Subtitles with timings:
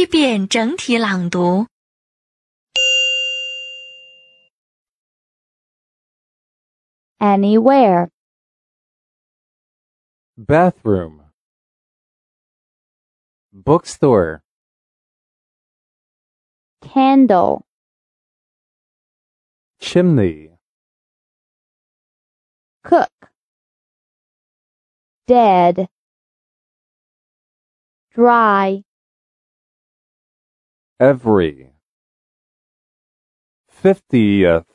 [0.00, 1.66] 一遍整体朗读。
[7.20, 8.10] anywhere,
[10.36, 11.22] bathroom,
[13.52, 14.42] bookstore,
[16.82, 17.64] candle,
[19.80, 20.50] chimney,
[22.84, 23.10] cook,
[25.26, 25.88] dead,
[28.14, 28.82] dry,
[31.01, 31.71] every,
[33.67, 34.67] fiftieth,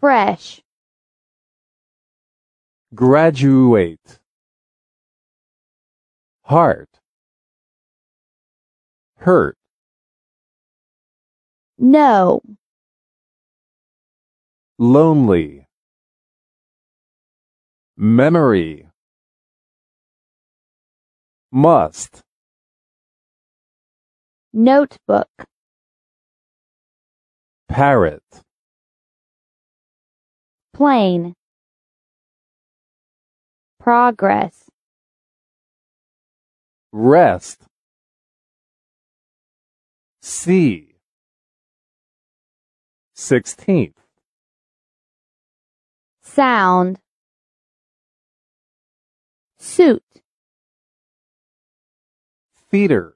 [0.00, 0.60] fresh,
[2.92, 4.18] graduate,
[6.42, 6.88] heart,
[9.18, 9.56] hurt,
[11.78, 12.42] no,
[14.78, 15.68] lonely,
[17.96, 18.88] memory,
[21.52, 22.25] must,
[24.56, 25.28] notebook,
[27.68, 28.22] parrot,
[30.72, 31.34] plane,
[33.78, 34.64] progress,
[36.90, 37.64] rest,
[40.22, 40.94] see,
[43.14, 44.00] sixteenth,
[46.22, 46.98] sound,
[49.58, 50.02] suit,
[52.70, 53.15] theater,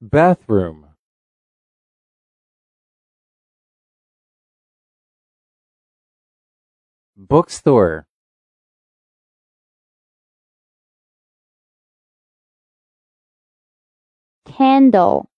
[0.00, 0.86] bathroom,
[7.16, 8.06] bookstore,
[14.46, 15.30] candle,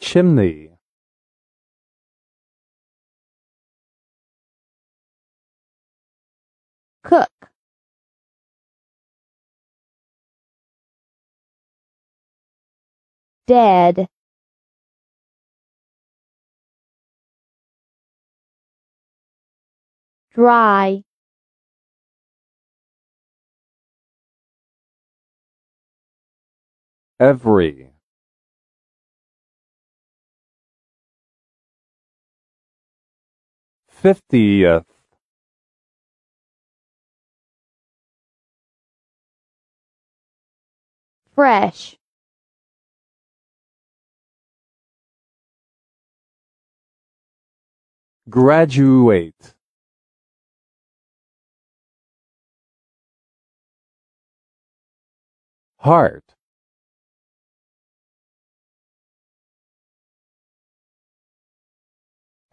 [0.00, 0.78] chimney,
[7.02, 7.50] cook,
[13.46, 14.08] dead,
[20.34, 21.02] dry,
[27.20, 27.90] every,
[33.88, 34.86] fiftieth,
[41.34, 41.96] fresh,
[48.28, 49.54] graduate,
[55.78, 56.34] heart,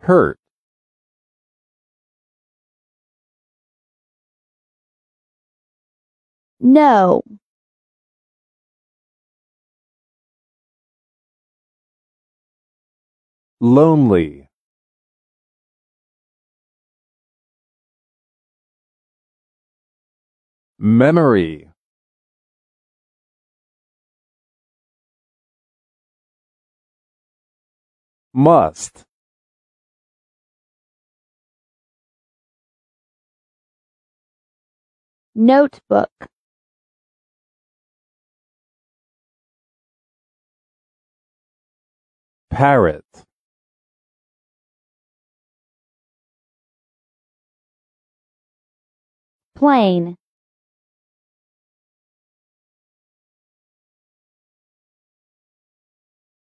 [0.02, 0.40] hurt,
[6.60, 7.22] no,
[13.62, 14.43] lonely,
[20.84, 21.70] memory,
[28.34, 29.06] must,
[35.34, 36.12] notebook,
[42.50, 43.06] parrot,
[49.56, 50.18] plane,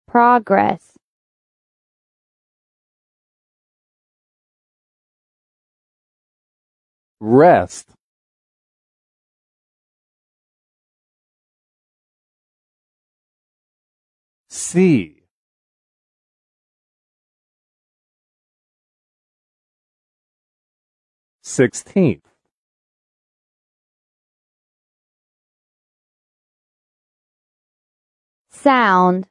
[0.09, 0.97] progress,
[7.21, 7.91] rest,
[14.49, 15.23] see,
[21.43, 22.29] sixteenth,
[28.51, 29.27] sound,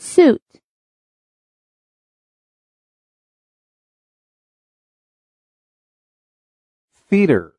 [0.00, 0.42] suit,
[7.08, 7.54] theater,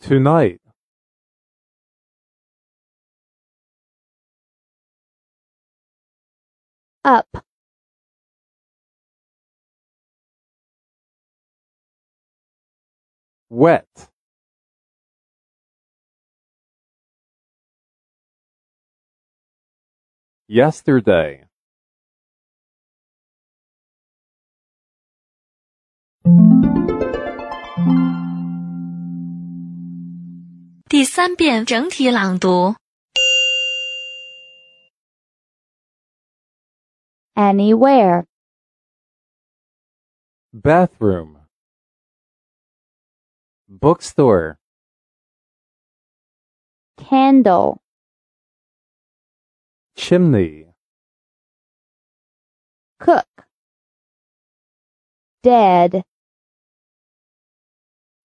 [0.00, 0.60] tonight,
[7.04, 7.28] up,
[13.48, 14.09] wet,
[20.50, 21.44] yesterday
[37.36, 38.26] Anywhere.
[40.52, 41.38] Bathroom.
[43.68, 44.58] Bookstore.
[46.98, 47.80] Candle
[50.00, 50.64] chimney,
[52.98, 53.26] cook,
[55.42, 56.02] dead,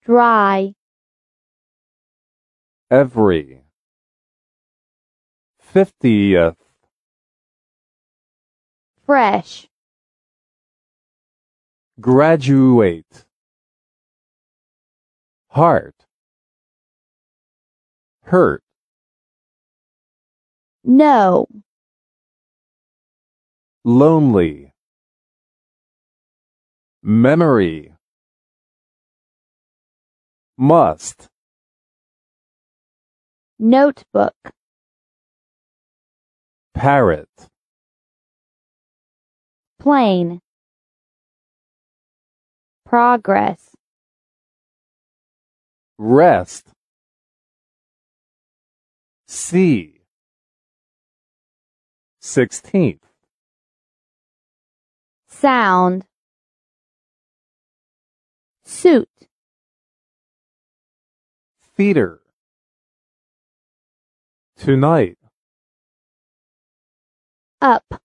[0.06, 0.74] dry,
[2.90, 3.62] every,
[5.60, 6.56] fiftieth,
[9.06, 9.68] fresh,
[12.00, 13.26] graduate,
[15.50, 16.06] heart,
[18.24, 18.64] hurt,
[20.88, 21.48] no,
[23.86, 24.74] lonely,
[27.04, 27.94] memory,
[30.58, 31.28] must,
[33.60, 34.34] notebook,
[36.74, 37.30] parrot,
[39.78, 40.40] plane,
[42.88, 43.76] progress,
[46.00, 46.72] rest,
[49.28, 50.02] see,
[52.20, 53.05] sixteenth,
[55.35, 56.05] sound,
[58.65, 59.09] suit,
[61.77, 62.21] theater,
[64.57, 65.17] tonight,
[67.61, 68.01] up,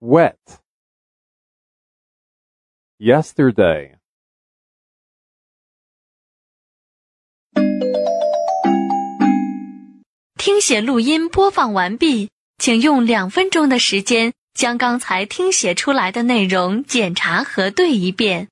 [0.00, 0.38] wet,
[2.98, 3.96] yesterday.
[10.36, 18.49] 听写录音播放完毕，请用两分钟的时间 将刚才听写出来的内容检查核对一遍。